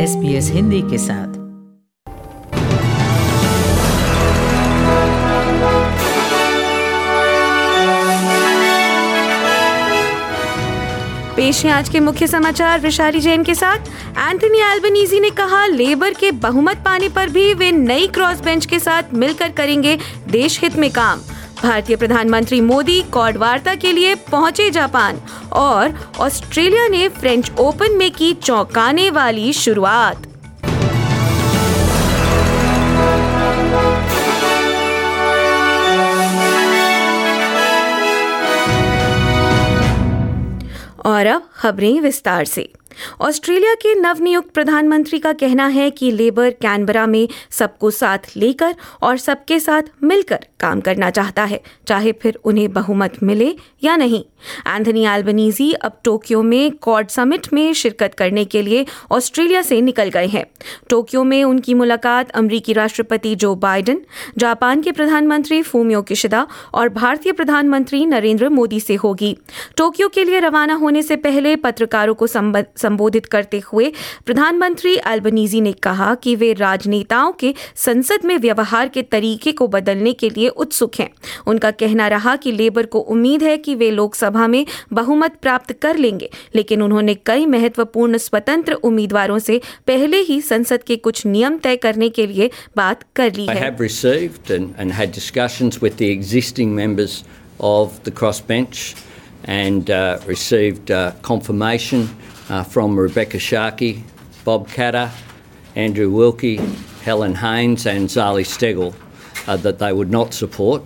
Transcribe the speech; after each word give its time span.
S 0.00 0.50
Hindi 0.50 0.80
के 0.82 0.98
साथ। 0.98 1.38
पेश 11.36 11.64
है 11.64 11.72
आज 11.72 11.88
के 11.88 12.00
मुख्य 12.00 12.26
समाचार 12.26 12.80
विशाली 12.80 13.20
जैन 13.20 13.44
के 13.44 13.54
साथ। 13.54 13.78
एंथनी 14.30 14.58
एल्बनीजी 14.72 15.20
ने 15.20 15.30
कहा, 15.30 15.66
लेबर 15.66 16.14
के 16.14 16.30
बहुमत 16.30 16.76
पाने 16.76 17.08
पर 17.08 17.28
भी 17.28 17.52
वे 17.54 17.70
नई 17.72 18.06
क्रॉस 18.06 18.40
बेंच 18.40 18.66
के 18.66 18.78
साथ 18.78 19.14
मिलकर 19.14 19.52
करेंगे 19.52 19.98
देश 20.28 20.60
हित 20.60 20.76
में 20.76 20.90
काम। 20.90 21.20
भारतीय 21.62 21.96
प्रधानमंत्री 21.96 22.60
मोदी 22.60 23.02
कॉड 23.02 23.36
वार्ता 23.36 23.74
के 23.74 23.92
लिए 23.92 24.14
पहुँचे 24.30 24.70
जापान 24.70 25.20
और 25.52 25.94
ऑस्ट्रेलिया 26.18 26.88
ने 26.88 27.08
फ्रेंच 27.08 27.50
ओपन 27.58 27.96
में 27.96 28.10
की 28.10 28.32
चौंकाने 28.34 29.10
वाली 29.10 29.52
शुरुआत। 29.52 30.26
और 41.06 41.26
अब 41.26 41.48
खबरें 41.56 42.00
विस्तार 42.00 42.44
से। 42.44 42.72
ऑस्ट्रेलिया 43.20 43.74
के 43.74 43.94
नवनियुक्त 43.94 44.50
प्रधानमंत्री 44.54 45.18
का 45.18 45.32
कहना 45.32 45.66
है 45.66 45.90
कि 45.90 46.10
लेबर 46.10 46.50
कैनबरा 46.50 47.06
में 47.06 47.28
सबको 47.50 47.90
साथ 47.90 48.36
लेकर 48.36 48.74
और 49.02 49.16
सबके 49.18 49.60
साथ 49.60 49.82
मिलकर 50.02 50.46
काम 50.60 50.80
करना 50.80 51.10
चाहता 51.10 51.44
है, 51.44 51.60
चाहे 51.88 52.12
फिर 52.12 52.38
उन्हें 52.44 52.72
बहुमत 52.72 53.22
मिले 53.22 53.54
या 53.84 53.96
नहीं। 53.96 54.22
एंथनी 54.68 55.04
एल्बनीजी 55.06 55.72
अब 55.74 55.98
टोक्यो 56.04 56.42
में 56.42 56.70
कॉड 56.78 57.08
समिट 57.08 57.46
में 57.52 57.72
शिरकत 57.74 58.14
करने 58.14 58.44
के 58.44 58.62
लिए 58.62 58.84
ऑस्ट्रेलिया 59.12 59.62
से 59.62 59.80
निकल 59.80 60.08
गए 60.08 60.26
हैं। 60.26 60.44
टोक्यो 60.90 61.24
में 61.24 61.42
उनकी 61.44 61.74
मुलाकात 61.74 62.30
अमरीकी 62.30 62.72
राष्ट्रपति 62.72 63.34
जो 63.36 63.54
बाइडेन, 63.56 64.00
जापान 64.38 64.82
के 64.82 64.92
प्रधानमंत्री 64.92 65.60
फूमियो 65.62 66.02
किशिदा 66.02 66.46
और 66.74 66.88
भारतीय 66.90 67.32
प्रधानमंत्री 67.32 68.04
नरेंद्र 68.06 68.48
मोदी 68.50 68.80
से 68.80 68.94
होगी। 68.94 69.36
टोक्यो 69.76 70.08
के 70.08 70.24
लिए 70.24 70.40
रवाना 70.40 70.74
होने 70.74 71.02
से 71.02 71.16
पहले 71.18 71.54
पत्रकारों 71.58 72.14
को 72.14 72.26
संबोधित 72.26 73.26
करते 73.26 73.62
हुए 73.64 73.92
प्रधानमंत्री 74.26 74.94
एल्बनीजी 75.06 75.60
ने 75.60 75.72
कहा 75.82 76.14
कि 76.14 76.34
वे 76.36 76.52
राजनेताओं 76.54 77.32
के 77.32 77.54
संसद 77.76 78.24
में 78.24 78.36
व्यवहार 78.38 78.88
के 78.88 79.02
तरीके 79.04 79.52
को 79.52 79.68
बदलने 79.68 80.12
के 80.12 80.30
लिए 80.30 80.48
उत्सुक 80.50 81.00
हैं 81.00 81.08
उनका 81.46 81.70
कहना 81.82 82.08
रहा 82.08 82.36
कि 82.36 82.52
लेबर 82.52 82.86
को 82.86 83.00
उम्मीद 83.14 83.42
है 83.42 83.56
कि 83.58 83.74
वे 83.74 83.90
लोकसभा 83.90 84.46
में 84.46 84.64
बहुमत 84.92 85.38
प्राप्त 85.42 85.72
कर 85.82 85.96
लेंगे 85.96 86.30
लेकिन 86.54 86.82
उन्होंने 86.82 87.14
कई 87.26 87.46
महत्वपूर्ण 87.46 88.18
स्वतंत्र 88.18 88.72
उम्मीदवारों 88.90 89.38
से 89.38 89.60
पहले 89.86 90.20
ही 90.30 90.40
संसद 90.40 90.82
के 90.86 90.96
कुछ 90.96 91.24
नियम 91.26 91.58
तय 91.58 91.76
करने 91.76 92.08
के 92.08 92.26
लिए 92.26 92.50
बात 92.76 93.04
कर 93.16 93.34
ली 93.34 93.46
है 93.46 93.70
and, 94.50 94.74
and 94.78 94.92
had 94.92 95.12
discussions 95.12 95.80
with 95.80 95.96
the 95.96 96.10
existing 96.10 96.74
members 96.74 97.24
of 97.60 98.02
the 98.04 98.10
crossbench 98.10 98.96
and 99.44 99.90
uh, 99.90 100.18
received 100.26 100.90
uh, 100.90 101.12
confirmation 101.22 102.08
uh, 102.48 102.62
from 102.62 102.98
Rebecca 102.98 103.38
Sharkey, 103.38 104.04
Bob 104.44 104.68
Catter, 104.68 105.10
Andrew 105.74 106.10
Wilkie, 106.10 106.56
Helen 107.02 107.34
Haynes, 107.34 107.86
and 107.86 108.08
Zali 108.08 108.44
Stegel 108.44 108.92
uh, 108.92 109.09
that 109.56 109.78
they 109.78 109.92
would 109.92 110.10
not 110.10 110.34
support 110.34 110.82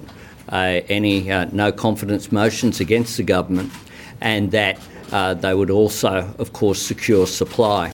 uh, 0.50 0.80
any 0.88 1.30
uh, 1.30 1.46
no 1.52 1.72
confidence 1.72 2.30
motions 2.30 2.80
against 2.80 3.16
the 3.16 3.22
government 3.22 3.72
and 4.20 4.50
that 4.50 4.78
uh, 5.12 5.34
they 5.34 5.54
would 5.54 5.70
also, 5.70 6.34
of 6.38 6.52
course, 6.52 6.80
secure 6.80 7.26
supply. 7.26 7.93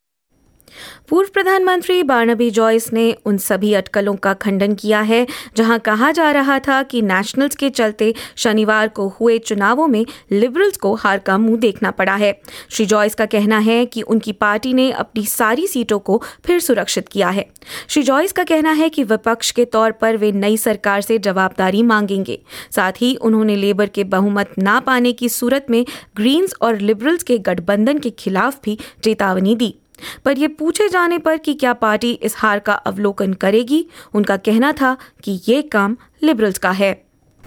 पूर्व 1.10 1.28
प्रधानमंत्री 1.34 2.02
Barnaby 2.02 2.50
Joyce 2.50 2.92
ने 2.92 3.16
उन 3.26 3.38
सभी 3.38 3.72
अटकलों 3.74 4.14
का 4.16 4.34
खंडन 4.34 4.74
किया 4.74 5.00
है, 5.00 5.26
जहाँ 5.56 5.78
कहा 5.78 6.10
जा 6.12 6.30
रहा 6.30 6.58
था 6.58 6.82
कि 6.82 7.00
नेशनल्स 7.02 7.56
के 7.56 7.70
चलते 7.70 8.14
शनिवार 8.36 8.88
को 8.88 9.08
हुए 9.08 9.38
चुनावों 9.38 9.86
में 9.86 10.06
लिबरल्स 10.32 10.76
को 10.76 10.94
हार 10.94 11.18
का 11.18 11.38
मुँह 11.38 11.58
देखना 11.58 11.90
पड़ा 11.90 12.14
है। 12.14 12.32
श्री 12.70 12.86
जॉयस 12.86 13.14
का 13.14 13.26
कहना 13.26 13.58
है 13.58 13.86
कि 13.86 14.02
उनकी 14.02 14.32
पार्टी 14.32 14.74
ने 14.74 14.90
अपनी 14.92 15.26
सारी 15.26 15.66
सीटों 15.66 15.98
को 15.98 16.22
फिर 16.46 16.60
सुरक्षित 16.60 17.08
किया 17.08 17.28
है। 17.28 17.46
श्री 17.88 18.02
जॉयस 18.02 18.32
का 18.32 18.44
कहना 18.44 18.72
है 18.72 18.88
कि 18.88 19.04
विपक्ष 19.04 19.50
के 19.50 19.64
तौर 19.64 19.92
पर 19.92 20.16
वे 20.16 20.32
नई 20.32 20.56
सरकार 20.56 21.00
से 21.00 21.18
जवाबदारी 21.18 21.82
मांगेंगे। 21.82 22.40
साथ 22.76 22.92
ही 22.92 23.14
उन्होंने 23.14 23.56
लेबर 23.56 23.86
के 23.86 24.04
बहुमत 24.04 24.54
ना 24.58 24.80
पाने 24.80 25.12
की 25.12 25.28
सूरत 25.28 25.66
में 25.70 25.84
ग्रीन्स 26.16 26.54
और 26.62 26.78
लिबरल्स 26.78 27.22
के 27.22 27.38
गठबंधन 27.38 27.98
के 27.98 28.10
खिलाफ 28.10 28.60
भी 28.64 28.78
चेतावनी 29.04 29.56
दी। 29.56 29.74
पर 30.25 30.37
यह 30.37 30.55
पूछे 30.59 30.87
जाने 30.89 31.17
पर 31.25 31.37
कि 31.45 31.53
क्या 31.63 31.73
पार्टी 31.81 32.11
इस 32.29 32.35
हार 32.37 32.59
का 32.67 32.73
अवलोकन 32.91 33.33
करेगी 33.43 33.85
उनका 34.15 34.37
कहना 34.47 34.71
था 34.81 34.95
कि 35.23 35.39
ये 35.47 35.61
काम 35.75 35.97
लिबरल्स 36.23 36.57
का 36.67 36.71
है 36.83 36.93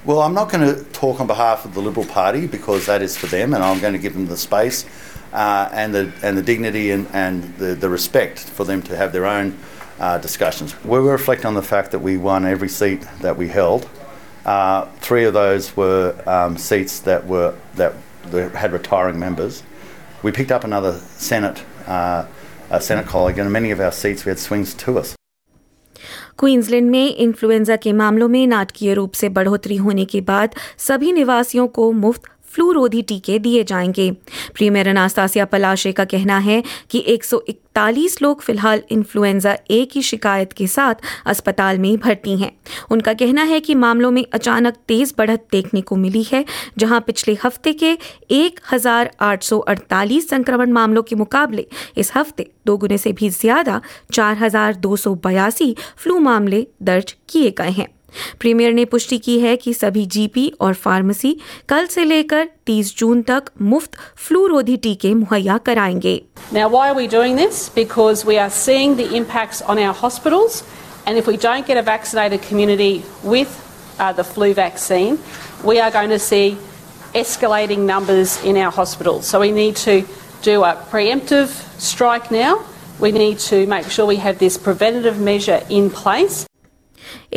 Well, 0.06 0.21
I'm 0.22 0.32
not 0.32 0.50
going 0.50 0.65
to 0.65 0.84
talk 0.97 1.21
on 1.21 1.26
behalf 1.26 1.65
of 1.65 1.75
the 1.75 1.82
Liberal 1.82 2.06
Party 2.06 2.47
because 2.47 2.87
that 2.87 3.03
is 3.03 3.16
for 3.16 3.26
them, 3.26 3.53
and 3.53 3.65
I'm 3.65 3.81
going 3.81 3.94
to 3.94 3.99
give 3.99 4.15
them 4.15 4.28
the 4.28 4.37
space 4.37 4.84
uh, 5.32 5.69
and 5.72 5.93
the 5.93 6.12
and 6.22 6.38
the 6.38 6.43
dignity 6.43 6.93
and, 6.93 7.09
and 7.12 7.43
the, 7.59 7.75
the 7.75 7.88
respect 7.88 8.38
for 8.38 8.65
them 8.65 8.81
to 8.82 8.97
have 8.97 9.12
their 9.12 9.26
own 9.26 9.59
uh, 9.99 10.19
discussions. 10.19 10.75
We 10.84 11.00
will 11.00 11.10
reflect 11.10 11.44
on 11.44 11.54
the 11.54 11.62
fact 11.62 11.91
that 11.91 11.99
we 11.99 12.16
won 12.16 12.47
every 12.47 12.69
seat 12.69 13.06
that 13.21 13.37
we 13.37 13.49
held. 13.49 13.88
Uh, 14.47 14.87
three 15.00 15.25
of 15.25 15.34
those 15.34 15.76
were 15.76 16.15
um, 16.26 16.56
seats 16.56 17.00
that 17.00 17.26
were 17.26 17.54
that 17.75 17.94
that 18.31 18.53
had 18.53 18.72
retiring 18.72 19.19
members. 19.19 19.62
We 20.22 20.32
picked 20.32 20.53
up 20.53 20.65
another 20.65 20.93
Senate 20.93 21.62
uh, 21.87 22.26
a 22.73 22.81
Senate 22.81 23.06
colleague, 23.06 23.38
and 23.38 23.47
in 23.47 23.53
many 23.53 23.72
of 23.72 23.79
our 23.79 23.91
seats 23.91 24.25
we 24.25 24.31
had 24.31 24.39
swings 24.39 24.73
to 24.85 24.97
us. 25.01 25.16
Queensland 26.39 26.89
में 26.91 27.16
influenza 27.16 27.75
के 27.75 27.94
मामलों 27.94 28.28
में 28.28 28.45
नाटकीय 28.47 28.94
रूप 28.94 29.11
से 29.13 29.29
बढ़ोतरी 29.29 29.75
होने 29.75 30.06
के 30.06 30.22
बाद 30.22 30.56
सभी 30.78 31.12
निवासियों 31.12 31.67
को 31.67 31.91
मुफ़्त 31.91 32.22
फ्लू 32.53 32.72
रोधी 32.72 33.02
टीके 33.02 33.40
दिए 33.40 33.64
जाएँगे। 33.64 34.09
प्रीमियर 34.56 34.88
अनास्तासिया 34.90 35.46
पलाशे 35.46 35.91
का 35.91 36.06
कहना 36.06 36.38
है 36.40 36.64
कि 36.90 37.03
141 37.08 38.22
लोग 38.22 38.41
फ़िलहाल 38.41 38.81
इन्फ्लुएंजा 38.91 39.58
ए 39.72 39.84
की 39.86 40.02
शिकायत 40.02 40.53
के 40.53 40.68
साथ 40.68 40.96
अस्पताल 41.25 41.80
में 41.80 41.97
भर्ती 41.97 42.38
हैं। 42.38 42.52
उनका 42.92 43.13
कहना 43.13 43.44
है 43.44 43.59
कि 43.59 43.75
मामलों 43.75 44.12
में 44.12 44.25
अचानक 44.34 44.74
तेज 44.88 45.13
बढ़त 45.18 45.46
देखने 45.52 45.81
को 45.81 45.96
मिली 45.96 46.24
है, 46.24 46.46
जहाँ 46.78 47.00
पिछले 47.02 47.38
हफ़्ते 47.44 47.74
के 47.74 47.97
1848 48.31 50.30
संक्रमण 50.30 50.72
मामलों 50.72 51.03
के 51.03 51.16
मुकाबले 51.16 51.68
इस 51.97 52.12
हफ़्ते 52.16 52.50
दोगुने 52.66 52.97
से 52.97 53.12
भी 53.12 53.30
ज़्यादा 53.30 53.81
4282 54.12 55.75
फ्लू 55.97 56.19
मामले 56.19 56.68
दर्ज 56.81 57.16
किए 57.30 57.52
गए 57.58 57.72
हैं। 57.72 57.93
प्रीमियर 58.40 58.74
ने 58.74 58.85
पुष्टि 58.94 59.18
की 59.18 59.40
है 59.40 59.56
कि 59.57 59.74
सभी 59.74 60.06
जीपी 60.16 60.51
और 60.62 60.74
फार्मेसी 60.74 61.35
कल 61.69 61.88
से 61.96 62.03
लेकर 62.03 62.47
30 62.69 62.96
जून 62.97 63.22
तक 63.29 63.50
मुफ़्त 63.62 63.97
फ्लू 64.28 64.46
रोधी 64.47 64.78
टीके 64.85 65.13
मुहैया 65.13 65.57
कराएँगे 65.69 66.22
Now, 66.51 66.68
why 66.69 66.90
are 66.90 66.96
we 66.96 67.07
doing 67.07 67.35
this? 67.35 67.69
Because 67.69 68.25
we 68.25 68.38
are 68.38 68.50
seeing 68.50 68.96
the 68.97 69.07
impacts 69.22 69.62
on 69.62 69.79
our 69.85 69.94
hospitals, 69.94 70.63
and 71.07 71.18
if 71.18 71.28
we 71.28 71.38
don't 71.38 71.66
get 71.68 71.78
a 71.78 71.81
vaccinated 71.81 72.41
community 72.50 73.03
with 73.24 73.50
uh, 74.00 74.12
the 74.12 74.24
flu 74.24 74.53
vaccine, 74.53 75.18
we 75.63 75.80
are 75.80 75.91
going 75.91 76.09
to 76.09 76.19
see 76.19 76.57
escalating 77.16 77.85
numbers 77.85 78.44
in 78.44 78.57
our 78.57 78.72
hospitals. 78.72 79.25
So 79.28 79.40
we 79.40 79.51
need 79.51 79.75
to 79.88 80.03
do 80.41 80.63
a 80.63 80.75
preemptive 80.91 81.50
strike 81.80 82.31
now. 82.31 82.63
We 83.00 83.12
need 83.12 83.40
to 83.50 83.66
make 83.68 83.90
sure 83.90 84.06
we 84.06 84.18
have 84.18 84.38
this 84.40 84.57
preventative 84.57 85.19
measure 85.19 85.62
in 85.69 85.90
place. 85.90 86.45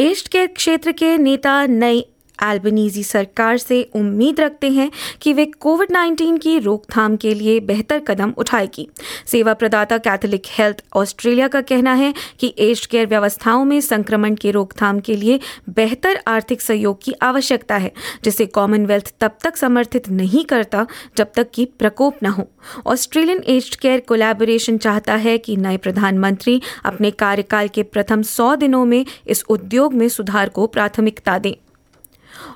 East 0.01 0.29
के 0.29 0.47
क्षेत्र 0.47 0.93
के 0.93 1.17
नेता 1.19 1.67
नई 1.67 2.05
Albanese 2.43 3.03
सरकार 3.03 3.59
से 3.59 3.83
उम्मीद 3.95 4.41
रखते 4.41 4.71
हैं 4.71 4.91
कि 5.23 5.33
वे 5.33 5.47
कोविड 5.47 5.91
19 5.91 6.39
की 6.39 6.59
रोकथाम 6.59 7.17
के 7.17 7.35
लिए 7.35 7.61
बेहतर 7.61 7.99
कदम 7.99 8.35
उठाएगी। 8.39 8.89
सेवा 9.27 9.55
प्रदाता 9.55 9.99
कैथोलिक 9.99 10.43
हेल्थ 10.51 10.85
ऑस्ट्रेलिया 10.95 11.49
का 11.49 11.61
कहना 11.61 11.95
है 11.95 12.15
कि 12.41 12.55
एज 12.59 12.87
केयर 12.87 13.07
व्यवस्थाओं 13.07 13.65
में 13.65 13.81
संक्रमण 13.81 14.35
की 14.35 14.51
रोकथाम 14.51 15.01
के 15.01 15.17
लिए 15.17 15.41
बेहतर 15.69 16.21
आर्थिक 16.27 16.61
सहयोग 16.61 17.03
की 17.03 17.13
आवश्यकता 17.23 17.77
है, 17.77 17.93
जिसे 18.25 18.47
कॉमनवेल्थ 18.47 19.13
तब 19.21 19.39
तक 19.45 19.57
समर्थित 19.57 20.09
नहीं 20.09 20.45
करता 20.45 20.87
जब 21.17 21.33
तक 21.35 21.51
कि 21.55 21.65
प्रकोप 21.65 22.17
न 22.23 22.27
हो। 22.27 22.49
ऑस्ट्रेलियन 22.87 23.43
एज 23.47 23.77
केयर 23.77 24.01
कोलैबोरेशन 24.01 24.79
चाहता 24.79 25.15
है 25.15 25.39
कि 25.39 25.57
नए 25.57 25.77
प्रधानमंत्री 25.77 26.61
अपने 26.85 27.11
कार्यकाल 27.11 27.69
के 27.69 27.83
प्रथम 27.83 28.23
सौ 28.23 28.57
दिनों 28.57 28.85
में 28.85 29.07
इस 29.27 29.45
उद्योग 29.49 29.95
में 29.95 30.09
सुधार 30.09 30.49
को 30.49 30.67
प्राथमिकता 30.67 31.39
दें। 31.39 31.55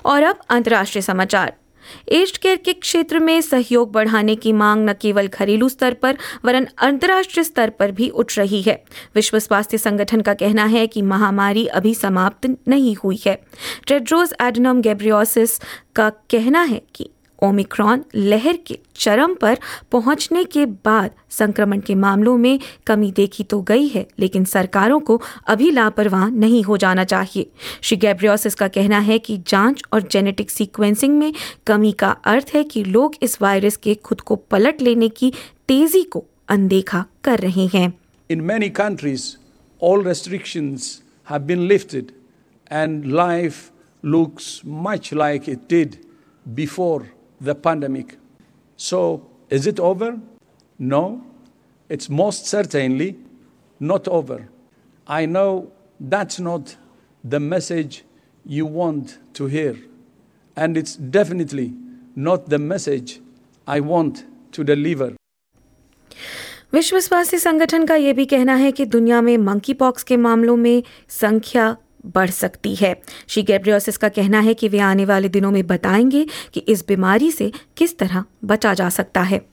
और 0.05 0.23
अब 0.23 0.39
अंतर्राष्ट्रीय 0.49 1.01
समाचार। 1.01 1.53
एस्ट 2.09 2.37
केयर 2.37 2.57
के 2.57 2.73
क्षेत्र 2.73 3.19
में 3.19 3.41
सहयोग 3.41 3.91
बढ़ाने 3.91 4.35
की 4.35 4.53
मांग 4.53 4.89
न 4.89 4.93
केवल 4.93 5.27
घरेलू 5.27 5.69
स्तर 5.69 5.93
पर, 5.93 6.17
वरन 6.45 6.67
अंतर्राष्ट्रीय 6.77 7.43
स्तर 7.43 7.69
पर 7.69 7.91
भी 7.91 8.09
उठ 8.09 8.37
रही 8.37 8.61
है। 8.61 8.83
विश्व 9.15 9.39
स्वास्थ्य 9.39 9.77
संगठन 9.77 10.21
का 10.21 10.33
कहना 10.33 10.65
है 10.65 10.87
कि 10.87 11.01
महामारी 11.01 11.65
अभी 11.65 11.95
समाप्त 11.95 12.57
नहीं 12.67 12.95
हुई 12.95 13.19
है। 13.25 13.41
टेड्रोस 13.87 14.33
एडनम 14.41 14.81
गैब्रियोसिस 14.81 15.59
का 15.95 16.09
कहना 16.09 16.61
है 16.61 16.81
कि 16.95 17.09
ओमिक्रॉन 17.43 18.03
लहर 18.15 18.57
के 18.57 18.79
चरम 18.95 19.33
पर 19.33 19.57
पहुँचने 19.91 20.43
के 20.43 20.65
बाद 20.65 21.11
संक्रमण 21.29 21.79
के 21.79 21.95
मामलों 21.95 22.37
में 22.37 22.59
कमी 22.87 23.11
देखी 23.11 23.43
तो 23.43 23.61
गई 23.61 23.87
है, 23.87 24.07
लेकिन 24.19 24.45
सरकारों 24.45 24.99
को 24.99 25.21
अभी 25.47 25.71
लापरवाह 25.71 26.29
नहीं 26.29 26.63
हो 26.63 26.77
जाना 26.77 27.03
चाहिए। 27.03 27.51
श्री 27.81 27.97
गैब्रियोसिस 27.97 28.55
का 28.55 28.67
कहना 28.67 28.99
है 28.99 29.19
कि 29.19 29.37
जाँच 29.37 29.81
और 29.93 30.01
जेनेटिक 30.01 30.51
सीक्वेंसिंग 30.51 31.17
में 31.19 31.33
कमी 31.67 31.91
का 31.91 32.09
अर्थ 32.09 32.51
है 32.53 32.63
कि 32.63 32.83
लोग 32.83 33.15
इस 33.21 33.41
वायरस 33.41 33.77
के 33.77 33.95
खुद 33.95 34.21
को 34.21 34.35
पलट 34.35 34.81
लेने 34.81 35.09
की 35.09 35.33
तेज़ी 35.67 36.03
को 36.03 36.25
अनदेखा 36.49 37.05
कर 37.23 37.39
रहे 37.39 37.65
हैं। 37.65 37.93
In 38.31 38.47
many 38.47 38.69
countries 38.69 39.35
been 41.39 41.67
lifted 41.67 42.05
and 42.71 43.05
life 43.05 43.59
looks 44.05 44.45
much 44.85 45.11
like 45.13 45.47
it 45.47 45.59
did 45.69 45.97
before. 46.55 47.01
the 47.40 47.54
pandemic. 47.54 48.18
So, 48.76 49.26
is 49.50 49.66
it 49.66 49.80
over? 49.80 50.18
No, 50.78 51.22
it's 51.88 52.08
most 52.08 52.46
certainly 52.46 53.16
not 53.80 54.08
over. 54.08 54.48
I 55.06 55.26
know 55.26 55.72
that's 56.00 56.38
not 56.40 56.76
the 57.24 57.40
message 57.40 58.04
you 58.44 58.66
want 58.66 59.18
to 59.34 59.46
hear, 59.46 59.76
and 60.56 60.76
it's 60.76 60.96
definitely 60.96 61.72
not 62.14 62.48
the 62.48 62.58
message 62.58 63.20
I 63.66 63.80
want 63.80 64.24
to 64.52 64.64
deliver. 64.64 65.14
विश्व 66.72 66.98
स्वास्थ्य 67.00 67.38
संगठन 67.38 67.86
का 67.86 67.94
यह 67.94 68.12
भी 68.14 68.24
कहना 68.26 68.54
है 68.54 68.70
कि 68.72 68.84
दुनिया 68.84 69.20
में 69.22 69.36
मंकी 69.38 69.74
पॉक्स 69.74 70.02
के 70.02 70.16
मामलों 70.16 70.56
में 70.56 70.82
संख्या 71.08 71.76
बढ़ 72.05 72.29
सकती 72.29 72.75
है। 72.75 73.01
श्री 73.27 73.43
गैब्रियोसिस 73.43 73.97
का 73.97 74.09
कहना 74.09 74.39
है 74.39 74.53
कि 74.53 74.67
वे 74.67 74.79
आने 74.79 75.05
वाले 75.05 75.29
दिनों 75.29 75.51
में 75.51 75.67
बताएँगे 75.67 76.25
कि 76.53 76.59
इस 76.59 76.87
बीमारी 76.87 77.31
से 77.31 77.51
किस 77.77 77.97
तरह 77.97 78.23
बचा 78.45 78.73
जा 78.73 78.89
सकता 78.89 79.21
है। 79.21 79.51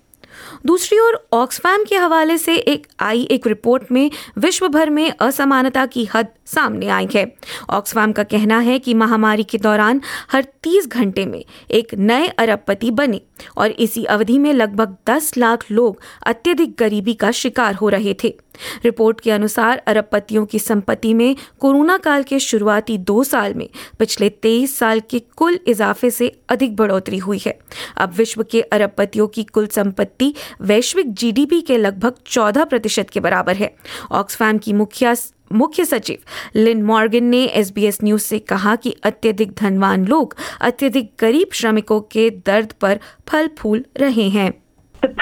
दूसरी 0.66 0.98
ओर, 0.98 1.28
ऑक्सफैम 1.32 1.84
के 1.84 1.96
हवाले 1.96 2.38
से 2.38 2.56
एक 2.56 2.86
आई 3.00 3.22
एक 3.22 3.46
रिपोर्ट 3.46 3.92
में 3.92 4.10
विश्व 4.38 4.68
भर 4.68 4.90
में 4.90 5.12
असमानता 5.20 5.86
की 5.86 6.08
हद 6.14 6.26
सामने 6.46 6.88
आई 6.88 7.08
है। 7.14 7.36
ऑक्सफैम 7.70 8.12
का 8.12 8.22
कहना 8.22 8.58
है 8.58 8.78
कि 8.78 8.94
महामारी 8.94 9.44
के 9.44 9.58
दौरान 9.58 10.00
हर 10.32 10.42
30 10.42 10.86
घंटे 10.86 11.26
में 11.26 11.44
एक 11.70 11.94
नए 11.94 12.28
अरबपति 12.28 12.90
बने 12.90 13.20
और 13.56 13.70
इसी 13.70 14.04
अवधि 14.04 14.38
में 14.38 14.52
लगभग 14.52 14.96
10 15.06 15.36
लाख 15.38 15.70
लोग 15.70 16.00
अत्यधिक 16.26 16.76
गरीबी 16.78 17.14
का 17.14 17.30
शिकार 17.30 17.74
हो 17.74 17.88
रहे 17.88 18.14
थे। 18.24 18.36
रिपोर्ट 18.84 19.20
के 19.20 19.30
अनुसार 19.30 19.82
अरबपतियों 19.86 20.46
की 20.46 20.58
संपत्ति 20.58 21.14
में 21.14 21.36
कोरोना 21.58 21.96
काल 21.96 22.22
के 22.22 22.38
शुरुआती 22.38 22.98
दो 22.98 23.24
साल 23.24 23.54
में 23.54 23.68
पिछले 23.98 24.28
तेईस 24.28 24.78
साल 24.78 25.00
के 25.00 25.18
कुल 25.18 25.58
इजाफे 25.66 26.10
से 26.10 26.40
अधिक 26.48 26.76
बढ़ोतरी 26.76 27.18
हुई 27.18 27.38
है। 27.46 27.58
अब 27.96 28.12
विश्व 28.12 28.42
के 28.42 28.60
अरबपतियों 28.60 29.26
की 29.26 29.44
कुल 29.44 29.66
संपत्ति 29.66 30.34
वैश्विक 30.60 31.14
जीडीपी 31.14 31.60
के 31.60 31.78
लगभग 31.78 32.14
14 32.26 32.64
प्रतिशत 32.64 33.10
के 33.10 33.20
बराबर 33.20 33.56
है। 33.56 33.76
ऑक्सफैम 34.10 34.58
की 34.58 34.72
मुखिया 34.72 35.14
मुख्य 35.52 35.84
सचिव 35.84 36.18
लिन 36.56 36.82
मॉर्गन 36.82 37.24
ने 37.24 37.44
एसबीएस 37.44 37.98
न्यूज़ 38.04 38.22
से 38.22 38.38
कहा 38.38 38.76
कि 38.76 38.96
अत्यधिक 39.04 39.52
धनवान 39.52 40.06
लोग 40.06 40.36
अत्यधिक 40.60 41.12
गरीब 41.20 41.46
श्रमिकों 41.52 42.00
के 42.00 42.30
दर्द 42.30 42.72
पर 42.72 43.00
फल 43.28 43.50
फूल 43.58 43.84
रहे 43.96 44.28
हैं। 44.28 44.62
The 45.04 45.12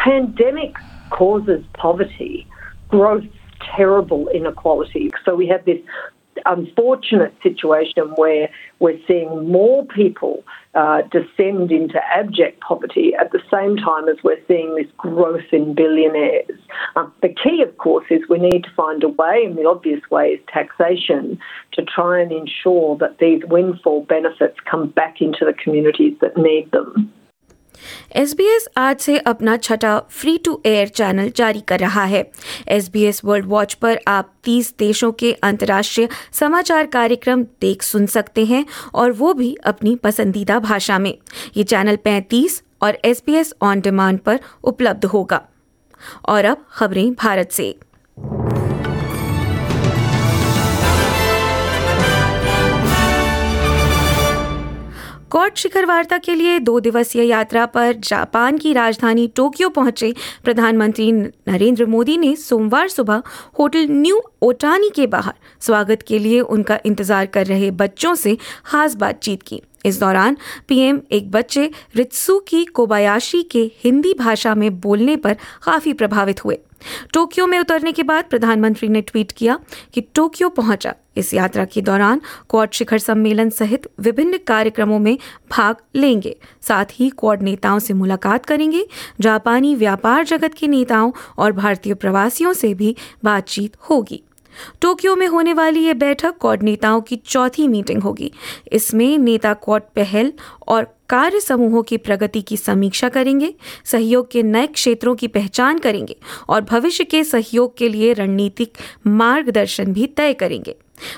causes 1.22 1.62
poverty, 1.84 2.32
growth, 2.96 3.25
terrible 3.76 4.26
inequality. 4.28 5.10
So 5.25 5.34
we 5.34 5.46
have 5.48 5.66
this 5.66 5.81
unfortunate 6.46 7.34
situation 7.43 8.04
where 8.16 8.48
we're 8.78 8.98
seeing 9.06 9.50
more 9.50 9.84
people 9.87 10.44
uh, 10.75 11.02
descend 11.10 11.70
into 11.70 11.98
abject 12.14 12.60
poverty 12.60 13.14
at 13.14 13.32
the 13.32 13.40
same 13.52 13.76
time 13.76 14.08
as 14.08 14.16
we're 14.25 14.40
seeing 14.48 14.75
this 14.76 14.87
growth 14.96 15.44
in 15.52 15.75
billionaires. 15.75 16.58
Um, 16.94 17.12
the 17.20 17.28
key, 17.28 17.62
of 17.62 17.76
course, 17.76 18.06
is 18.08 18.20
we 18.31 18.38
need 18.38 18.64
to 18.64 18.70
find 18.75 19.02
a 19.04 19.08
way, 19.08 19.44
and 19.44 19.58
the 19.58 19.66
obvious 19.66 20.00
way 20.10 20.28
is 20.31 20.40
taxation, 20.48 21.38
to 21.72 21.82
try 21.82 22.20
and 22.20 22.32
ensure 22.32 22.96
that 22.96 23.19
these 23.19 23.43
windfall 23.44 24.04
benefits 24.04 24.56
come 24.70 24.88
back 24.88 25.20
into 25.20 25.44
the 25.44 25.54
communities 25.54 26.16
that 26.22 26.37
need 26.38 26.70
them. 26.70 27.12
S 28.12 28.34
B 28.34 28.44
S 28.44 28.69
आज 28.76 28.99
से 28.99 29.19
अपना 29.19 29.56
छठा 29.56 29.99
free 30.11 30.38
to 30.38 30.62
air 30.67 30.88
channel 30.88 31.32
जारी 31.37 31.61
कर 31.61 31.81
रहा 31.81 32.05
है। 32.05 32.31
S 32.69 32.88
B 32.88 33.02
S 33.02 33.20
World 33.25 33.46
Watch 33.46 33.75
पर 33.75 34.00
आप 34.08 34.32
30 34.44 34.78
देशों 34.78 35.12
के 35.12 35.32
अंतर्राष्ट्रीय 35.32 36.08
समाचार 36.32 36.87
कार्यक्रम 36.87 37.43
देख 37.43 37.82
सुन 37.82 38.06
सकते 38.06 38.44
हैं 38.44 38.67
और 38.94 39.12
वो 39.12 39.34
भी 39.34 39.56
अपनी 39.64 39.96
पसंदीदा 39.96 40.58
भाषा 40.58 40.99
में। 40.99 41.19
ये 41.56 41.64
चैनल 41.64 41.96
35 41.96 42.62
और 42.82 42.99
S 43.05 43.23
B 43.26 43.34
S 43.34 43.55
on 43.62 43.81
demand 43.81 44.19
पर 44.19 44.40
उपलब्ध 44.64 45.05
होगा। 45.05 45.49
और 46.29 46.44
अब 46.44 46.67
खबरें 46.72 47.14
भारत 47.14 47.50
से। 47.52 47.79
क्वाड 55.31 55.55
शिखर 55.56 55.84
वार्ता 55.87 56.17
के 56.19 56.34
लिए 56.34 56.58
दो 56.58 56.78
दिवसीय 56.81 57.23
यात्रा 57.23 57.64
पर 57.67 57.93
जापान 57.99 58.58
की 58.58 58.73
राजधानी 58.73 59.26
टोक्यो 59.37 59.69
पहुँचे 59.69 60.12
प्रधानमंत्री 60.44 61.11
नरेंद्र 61.12 61.87
मोदी 61.87 62.17
ने 62.17 62.34
सोमवार 62.37 62.88
सुबह 62.88 63.23
होटल 63.58 63.87
न्यू 63.90 64.20
ओटानी 64.43 64.90
के 64.90 65.06
बाहर 65.06 65.34
स्वागत 65.61 66.02
के 66.02 66.19
लिए 66.19 66.40
उनका 66.40 66.78
इंतज़ार 66.87 67.26
कर 67.26 67.46
रहे 67.46 67.70
बच्चों 67.73 68.14
से 68.14 68.37
खास 68.64 68.94
बातचीत 68.94 69.43
की। 69.43 69.61
इस 69.87 70.00
दौरान 70.00 70.37
पीएम 70.69 71.00
एक 71.12 71.31
बच्चे 71.31 71.70
रित्सुकी 71.96 72.64
कोबायाशी 72.64 73.43
के 73.43 73.70
हिंदी 73.84 74.14
भाषा 74.14 74.55
में 74.55 74.81
बोलने 74.81 75.17
पर 75.17 75.37
काफ़ी 75.64 75.93
प्रभावित 75.93 76.44
हुए। 76.44 76.58
टोक्यो 77.14 77.46
में 77.46 77.58
उतरने 77.58 77.93
के 77.93 78.02
बाद 78.02 78.25
प्रधानमंत्री 78.25 78.88
ने 78.88 79.00
ट्वीट 79.00 79.32
किया 79.32 79.58
कि 79.94 80.00
टोक्यो 80.00 80.49
पहुँचा। 80.49 80.94
इस 81.17 81.34
यात्रा 81.34 81.64
के 81.64 81.81
दौरान 81.81 82.20
क्वाड 82.50 82.70
शिखर 82.73 82.99
सम्मेलन 82.99 83.50
सहित 83.50 83.88
विभिन्न 84.00 84.38
कार्यक्रमों 84.38 84.99
में 84.99 85.19
भाग 85.50 85.76
लेंगे। 85.94 86.37
साथ 86.62 86.84
ही 86.93 87.11
क्वाड 87.11 87.43
नेताओं 87.43 87.78
से 87.78 87.94
मुलाकात 87.94 88.46
करेंगे। 88.46 88.87
जापानी 89.20 89.75
व्यापार 89.75 90.25
जगत 90.25 90.55
के 90.55 90.69
नेताओं 90.69 91.12
और 91.38 91.52
भारतीय 91.52 91.94
प्रवासियों 91.94 92.52
से 92.52 92.75
भी 92.75 92.96
बातचीत 93.25 93.76
होगी। 93.90 94.22
टोक्यो 94.81 95.17
में 95.17 95.26
होने 95.26 95.52
वाली 95.52 95.81
ये 95.81 95.94
बैठक 95.94 96.34
क्वाड 96.40 96.62
नेताओं 96.62 97.00
की 97.00 97.17
चौथी 97.17 97.69
मीटिंग 97.69 98.02
होगी। 98.02 98.32
इसमें 98.72 99.19
नेता 99.19 99.55
क्वाड 99.55 99.82
पहल 99.82 100.32
और 100.69 100.95
कार्य 101.08 101.41
समूहों 101.41 101.82
की 101.82 101.97
प्रगति 101.97 102.43
की 102.43 102.56
समीक्षा 102.56 103.08
करेंगे, 103.08 103.55
सहयोग 103.85 104.31
के 104.31 104.43
नए 104.43 104.67
क्षेत्रों 104.67 105.15
की 105.15 105.29
पहचान 105.29 105.79
करेंगे 105.79 106.17
और 106.48 106.60
भविष्य 106.60 107.05
के 107.05 107.25
सहयोग 107.25 107.77
के 107.77 107.89
लिए 107.89 108.13
रणनीतिक 108.13 108.79
मार्गदर्शन 109.06 109.93
भी 109.93 110.06
तय 110.06 110.32
करेंगे। 110.32 110.75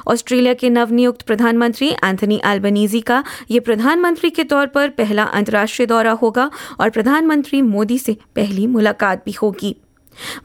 ऑस्ट्रेलिया 0.08 0.54
के 0.54 0.70
नवनियुक्त 0.70 1.22
प्रधानमंत्री 1.22 1.88
एंथनी 1.88 2.40
एल्बनीजी 2.44 3.00
का 3.00 3.22
ये 3.50 3.60
प्रधानमंत्री 3.60 4.30
के 4.30 4.44
तौर 4.44 4.66
पर 4.66 4.88
पहला 4.88 5.22
अंतर्राष्ट्रीय 5.22 5.86
दौरा 5.86 6.12
होगा 6.12 6.50
और 6.80 6.90
प्रधानमंत्री 6.90 7.62
मोदी 7.62 7.98
से 7.98 8.16
पहली 8.36 8.66
मुलाकात 8.66 9.22
भी 9.24 9.32
होगी। 9.32 9.74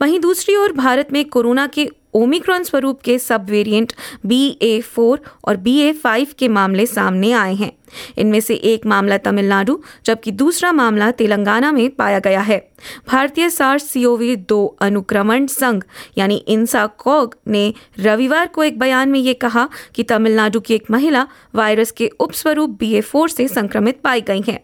वहीं 0.02 0.20
दूसरी 0.20 0.56
ओर 0.56 0.74
भारत 0.74 1.14
में 1.14 1.24
कोरोना 1.26 1.68
के 1.68 1.90
ओमिक्रॉन 2.16 2.64
स्वरूप 2.64 3.02
के 3.02 3.20
sub 3.20 3.50
variant 3.50 3.94
B 4.26 4.58
A 4.62 4.82
four 4.82 5.22
और 5.48 5.58
बी 5.58 5.78
ए 5.80 5.92
फाइव 5.94 6.28
के 6.40 6.48
मामले 6.48 6.86
सामने 6.86 7.32
आए 7.32 7.54
हैं। 7.54 7.72
इनमें 8.18 8.40
से 8.40 8.56
एक 8.56 8.86
मामला 8.86 9.18
तमिलनाडु, 9.18 9.80
जबकि 10.06 10.32
दूसरा 10.32 10.72
मामला 10.72 11.12
तेलंगाना 11.12 11.72
में 11.72 11.90
पाया 11.90 12.20
गया 12.20 12.42
है। 12.42 12.72
भारतीय 13.08 13.50
सार्स 13.50 13.84
सीओवी 13.84 14.36
दो 14.36 14.66
अनुक्रमण 14.82 15.48
संघ, 15.48 15.84
यानी 16.18 16.36
इंसा 16.36 16.86
कॉग, 16.88 17.36
ने 17.48 17.74
रविवार 18.00 18.48
को 18.48 18.64
एक 18.64 18.80
बयान 18.80 19.10
में 19.10 19.20
ये 19.20 19.34
कहा 19.34 19.70
कि 19.96 20.04
तमिलनाडु 20.04 20.60
की 20.60 20.74
एक 20.74 20.92
महिला 20.92 21.28
वायरस 21.56 21.92
के 21.92 22.12
उपस्वरूप 22.20 22.70
बी 22.70 22.94
ए 22.94 23.02
फोर 23.02 23.30
से 23.30 23.48
संक्रमित 23.48 24.02
पाई 24.02 24.22
गई 24.22 24.44
हैं। 24.48 24.60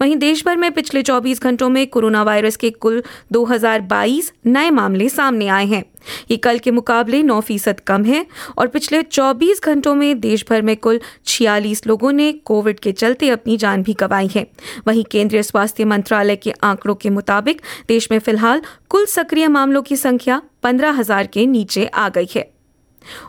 वहीं 0.00 0.16
देश 0.16 0.44
भर 0.44 0.56
में 0.56 0.72
पिछले 0.72 1.02
24 1.02 1.42
घंटों 1.42 1.68
में 1.68 1.86
कोरोना 1.86 2.22
वायरस 2.22 2.56
के 2.56 2.70
कुल 2.70 3.02
2022 3.32 4.32
नए 4.46 4.70
मामले 4.70 5.08
सामने 5.08 5.48
आए 5.48 5.66
हैं। 5.66 5.84
ये 6.30 6.36
कल 6.36 6.58
के 6.58 6.70
मुकाबले 6.70 7.22
9 7.22 7.40
फ़ीसद 7.40 7.80
कम 7.80 8.04
है 8.04 8.26
और 8.58 8.66
पिछले 8.66 9.02
24 9.02 9.62
घंटों 9.62 9.94
में 9.94 10.20
देश 10.20 10.44
भर 10.50 10.62
में 10.62 10.76
कुल 10.76 11.00
46 11.26 11.86
लोगों 11.86 12.12
ने 12.12 12.32
कोविड 12.32 12.80
के 12.80 12.92
चलते 12.92 13.30
अपनी 13.30 13.56
जान 13.56 13.82
भी 13.82 13.94
गंवाई 13.94 14.28
है। 14.34 14.46
वहीं 14.88 15.04
केंद्रीय 15.04 15.42
स्वास्थ्य 15.42 15.84
मंत्रालय 15.84 16.36
के 16.36 16.50
आंकड़ों 16.50 16.94
के 16.94 17.10
मुताबिक 17.10 17.62
देश 17.88 18.08
में 18.10 18.18
फ़िलहाल 18.18 18.62
कुल 18.88 19.06
सक्रिय 19.06 19.48
मामलों 19.48 19.82
की 19.82 19.96
संख्या 19.96 20.42
पंद्रह 20.62 21.02
के 21.22 21.46
नीचे 21.46 21.86
आ 21.86 22.08
गई 22.08 22.28
है। 22.36 22.50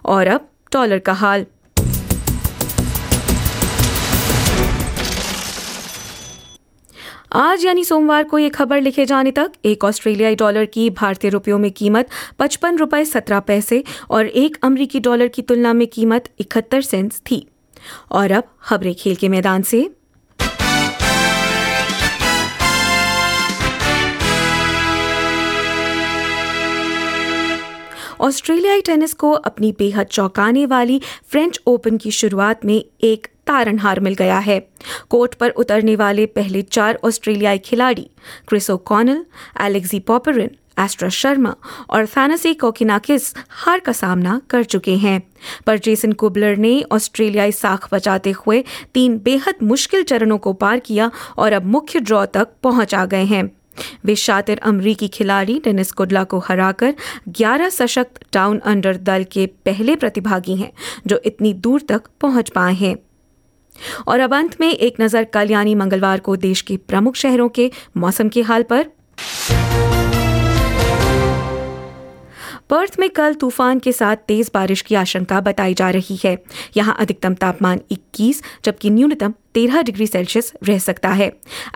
और 0.05 0.27
अब 0.27 0.49
डॉलर 0.73 0.99
का 0.99 1.13
हाल। 1.13 1.45
आज 7.37 7.65
यानी 7.65 7.83
सोमवार 7.83 8.23
को 8.23 8.37
ये 8.39 8.49
खबर 8.49 8.81
लिखे 8.81 9.05
जाने 9.05 9.31
तक 9.31 9.51
एक 9.65 9.83
ऑस्ट्रेलियाई 9.83 10.35
डॉलर 10.35 10.65
की 10.65 10.89
भारतीय 10.89 11.31
रुपयों 11.31 11.57
में 11.59 11.71
कीमत 11.71 12.09
पचपन 12.39 12.77
रुपये 12.77 13.05
सत्रह 13.05 13.39
पैसे 13.39 13.83
और 14.09 14.25
एक 14.25 14.57
अमरीकी 14.63 14.99
डॉलर 14.99 15.27
की 15.27 15.41
तुलना 15.41 15.73
में 15.73 15.87
कीमत 15.87 16.29
इकहत्तर 16.39 16.81
सेंट्स 16.81 17.21
थी। 17.31 17.47
और 18.11 18.31
अब 18.31 18.43
खबरें 18.61 18.95
खेल 18.95 19.15
के 19.15 19.29
मैदान 19.29 19.61
से। 19.61 19.89
ऑस्ट्रेलियाई 28.21 28.81
टेनिस 28.81 29.13
को 29.13 29.31
अपनी 29.31 29.75
बेहद 29.79 30.07
चौंकाने 30.07 30.65
वाली 30.65 31.01
फ्रेंच 31.31 31.61
ओपन 31.67 31.97
की 31.97 32.11
शुरुआत 32.11 32.65
में 32.65 32.85
एक 33.03 33.27
तारनहार 33.47 33.99
मिल 33.99 34.13
गया 34.13 34.37
है। 34.39 34.59
कोर्ट 35.09 35.35
पर 35.35 35.49
उतरने 35.49 35.95
वाले 35.95 36.25
पहले 36.25 36.61
चार 36.61 36.99
ऑस्ट्रेलियाई 37.03 37.57
खिलाड़ी, 37.57 38.09
Chris O'Connell 38.77 39.25
Alexei 39.61 39.99
Popyrin, 39.99 40.49
Astra 40.79 41.09
Sharma 41.09 41.55
और 41.89 42.05
थैनसी 42.07 42.53
कोकिनाकिस 42.53 43.33
हार 43.49 43.79
का 43.79 43.91
सामना 43.91 44.39
कर 44.49 44.63
चुके 44.63 44.95
हैं। 44.95 45.21
पर 45.65 45.77
जेसन 45.77 46.11
कुबलर 46.13 46.57
ने 46.57 46.81
ऑस्ट्रेलियाई 46.91 47.51
साख 47.51 47.87
बचाते 47.93 48.31
हुए 48.31 48.63
तीन 48.93 49.17
बेहद 49.17 49.63
मुश्किल 49.63 50.03
चरणों 50.03 50.37
को 50.37 50.53
पार 50.53 50.79
किया 50.79 51.11
और 51.37 51.53
अब 51.53 51.65
मुख्य 51.65 51.99
ड्रॉ 51.99 52.25
तक 52.25 52.47
पहुँच 52.63 52.95
आ 52.95 53.05
गए 53.05 53.23
हैं। 53.23 53.49
वे 54.05 54.15
शातिर 54.15 54.59
अमरीकी 54.59 55.07
खिलाड़ी 55.07 55.59
डेनिस 55.63 55.91
कुडला 55.91 56.23
को 56.23 56.39
हराकर 56.39 56.93
11 57.29 57.69
सशक्त 57.69 58.23
डाउन 58.33 58.59
अंडर 58.59 58.97
दल 58.97 59.23
के 59.23 59.45
पहले 59.65 59.95
प्रतिभागी 59.95 60.55
हैं, 60.55 60.71
जो 61.07 61.21
इतनी 61.25 61.53
दूर 61.53 61.81
तक 61.81 62.07
पहुँच 62.21 62.49
पाए 62.49 62.73
हैं। 62.73 62.95
और 64.07 64.19
अब 64.19 64.33
अंत 64.33 64.59
में 64.61 64.71
एक 64.71 65.01
नज़र 65.01 65.23
कल 65.23 65.51
यानी 65.51 65.75
मंगलवार 65.75 66.19
को 66.19 66.35
देश 66.35 66.61
के 66.61 66.77
प्रमुख 66.77 67.15
शहरों 67.15 67.49
के 67.49 67.71
मौसम 67.97 68.29
के 68.29 68.41
हाल 68.41 68.63
पर। 68.63 68.85
पर्थ 72.69 72.95
में 72.99 73.09
कल 73.09 73.33
तूफ़ान 73.33 73.79
के 73.79 73.91
साथ 73.91 74.15
तेज 74.27 74.49
बारिश 74.53 74.81
की 74.81 74.95
आशंका 74.95 75.39
बताई 75.41 75.73
जा 75.73 75.89
रही 75.89 76.19
है। 76.25 76.37
यहाँ 76.77 76.95
अधिकतम 76.99 77.33
तापमान 77.33 77.79
21 77.91 78.41
जबकि 78.65 78.89
न्यूनतम 78.89 79.33
13 79.57 79.81
डिग्री 79.81 80.07
सेल्सियस 80.07 80.53
रह 80.63 80.79
सकता 80.79 81.09
है। 81.09 81.27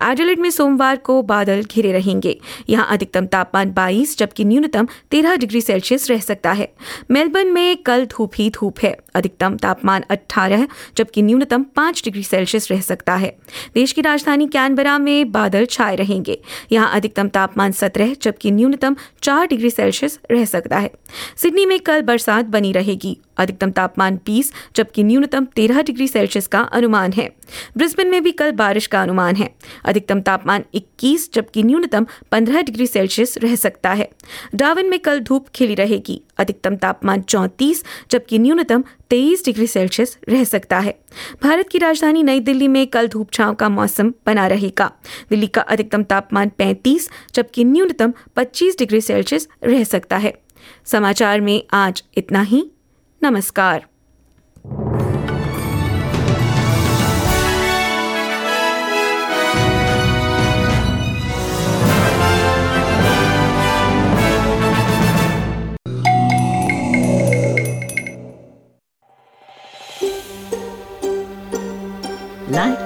एडिलेड 0.03 0.39
में 0.39 0.49
सोमवार 0.49 0.95
को 0.95 1.21
बादल 1.21 1.63
घिरे 1.63 1.91
रहेंगे। 1.91 2.41
यहाँ 2.69 2.87
अधिकतम 2.87 3.25
तापमान 3.25 3.71
22 3.71 4.17
जबकि 4.17 4.45
न्यूनतम 4.45 4.87
13 5.11 5.35
डिग्री 5.35 5.61
सेल्सियस 5.61 6.09
रह 6.09 6.19
सकता 6.19 6.51
है। 6.51 6.73
मेलबर्न 7.11 7.47
में 7.47 7.77
कल 7.77 8.05
धूप 8.05 8.31
ही 8.35 8.49
धूप 8.49 8.79
है। 8.83 8.97
अधिकतम 9.15 9.55
तापमान 9.57 10.03
18 10.09 10.67
जबकि 10.97 11.21
न्यूनतम 11.21 11.63
5 11.63 12.03
डिग्री 12.03 12.23
सेल्सियस 12.23 12.71
रह 12.71 12.81
सकता 12.81 13.15
है। 13.15 13.37
देश 13.75 13.91
की 13.91 14.01
राजधानी 14.01 14.47
कैनबरा 14.47 14.97
में 14.97 15.31
बादल 15.31 15.65
छाए 15.65 15.95
रहेंगे। 15.95 16.41
यहाँ 16.71 16.91
अधिकतम 16.93 17.27
तापमान 17.27 17.71
17 17.71 18.15
जबकि 18.21 18.51
न्यूनतम 18.51 18.95
4 19.21 19.47
डिग्री 19.47 19.69
सेल्सियस 19.69 20.19
रह 20.31 20.45
सकता 20.45 20.77
है। 20.77 20.91
सिडनी 21.37 21.65
में 21.65 21.79
कल 21.79 22.01
बरसात 22.01 22.45
बनी 22.45 22.71
रहेगी। 22.71 23.17
अधिकतम 23.37 23.71
तापमान 23.71 24.19
20 24.25 24.53
जबकि 24.75 25.03
न्यूनतम 25.03 25.45
13 25.45 25.81
डिग्री 25.81 26.07
सेल्सियस 26.07 26.47
का 26.47 26.59
अनुमान 26.59 27.13
है। 27.13 27.29
ब्रिस्बेन 27.77 28.07
में 28.07 28.23
भी 28.23 28.31
कल 28.31 28.51
बारिश 28.51 28.87
का 28.87 29.01
अनुमान 29.01 29.35
है। 29.35 29.55
अधिकतम 29.85 30.21
तापमान 30.21 30.63
21 30.73 31.33
जबकि 31.33 31.63
न्यूनतम 31.63 32.05
15 32.31 32.61
डिग्री 32.61 32.87
सेल्सियस 32.87 33.37
रह 33.37 33.55
सकता 33.55 33.93
है। 33.93 34.09
डावन 34.55 34.85
में 34.85 34.99
कल 34.99 35.19
धूप 35.19 35.47
खिली 35.55 35.75
रहेगी। 35.75 36.21
अधिकतम 36.37 36.75
तापमान 36.75 37.21
34 37.21 37.83
जबकि 38.11 38.39
न्यूनतम 38.39 38.83
23 39.09 39.45
डिग्री 39.45 39.67
सेल्सियस 39.67 40.17
रह 40.29 40.43
सकता 40.43 40.79
है। 40.79 40.99
भारत 41.43 41.69
की 41.69 41.77
राजधानी 41.77 42.23
नई 42.23 42.39
दिल्ली 42.39 42.67
में 42.67 42.87
कल 42.87 43.07
धूप 43.07 43.33
छांव 43.33 43.53
का 43.53 43.69
मौसम 43.69 44.13
बना 44.25 44.47
रहेगा। 44.47 44.91
दिल्ली 45.29 45.47
का 45.47 45.61
अधिकतम 45.61 46.03
तापमान 46.03 46.49
35 46.49 47.09
जबकि 47.35 47.63
न्यूनतम 47.63 48.13
25 48.35 48.77
डिग्री 48.79 49.01
सेल्सियस 49.01 49.47
रह 49.63 49.83
सकता 49.83 50.17
है। 50.17 50.33
समाचार 50.85 51.41
में 51.41 51.63
आज 51.73 52.03
इतना 52.17 52.41
ही। 52.41 52.71
नमस्कार। 53.23 53.90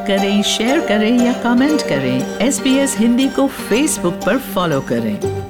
करें 0.08 0.42
शेयर 0.44 0.80
करें 0.88 1.12
या 1.20 1.34
कमेंट 1.44 1.82
करें 1.82 2.38
एस 2.40 2.62
हिंदी 3.00 3.28
को 3.30 3.48
फेसबुक 3.48 4.14
पर 4.26 4.38
फॉलो 4.54 4.82
करें। 4.82 5.45